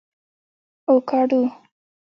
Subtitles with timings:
[0.03, 0.03] 🥑
[0.89, 1.41] اوکاډو